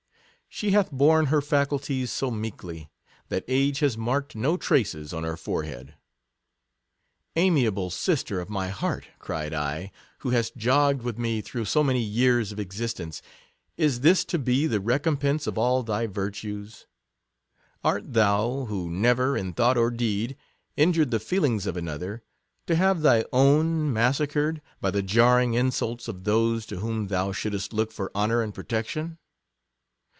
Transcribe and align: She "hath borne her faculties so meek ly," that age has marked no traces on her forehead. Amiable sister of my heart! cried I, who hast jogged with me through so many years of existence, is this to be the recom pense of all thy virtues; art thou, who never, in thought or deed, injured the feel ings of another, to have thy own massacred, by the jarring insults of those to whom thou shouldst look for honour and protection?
She 0.53 0.71
"hath 0.71 0.91
borne 0.91 1.27
her 1.27 1.39
faculties 1.41 2.11
so 2.11 2.29
meek 2.29 2.61
ly," 2.61 2.89
that 3.29 3.45
age 3.47 3.79
has 3.79 3.97
marked 3.97 4.35
no 4.35 4.57
traces 4.57 5.13
on 5.13 5.23
her 5.23 5.37
forehead. 5.37 5.95
Amiable 7.37 7.89
sister 7.89 8.41
of 8.41 8.49
my 8.49 8.67
heart! 8.67 9.07
cried 9.17 9.53
I, 9.53 9.91
who 10.19 10.31
hast 10.31 10.57
jogged 10.57 11.03
with 11.03 11.17
me 11.17 11.39
through 11.39 11.63
so 11.63 11.85
many 11.85 12.01
years 12.01 12.51
of 12.51 12.59
existence, 12.59 13.21
is 13.77 14.01
this 14.01 14.25
to 14.25 14.37
be 14.37 14.67
the 14.67 14.79
recom 14.79 15.17
pense 15.17 15.47
of 15.47 15.57
all 15.57 15.83
thy 15.83 16.05
virtues; 16.05 16.85
art 17.81 18.11
thou, 18.11 18.65
who 18.65 18.89
never, 18.91 19.37
in 19.37 19.53
thought 19.53 19.77
or 19.77 19.89
deed, 19.89 20.35
injured 20.75 21.11
the 21.11 21.19
feel 21.21 21.45
ings 21.45 21.65
of 21.65 21.77
another, 21.77 22.23
to 22.67 22.75
have 22.75 23.03
thy 23.03 23.23
own 23.31 23.91
massacred, 23.93 24.61
by 24.81 24.91
the 24.91 25.01
jarring 25.01 25.53
insults 25.53 26.09
of 26.09 26.25
those 26.25 26.65
to 26.65 26.81
whom 26.81 27.07
thou 27.07 27.31
shouldst 27.31 27.71
look 27.71 27.93
for 27.93 28.11
honour 28.13 28.41
and 28.41 28.53
protection? 28.53 29.17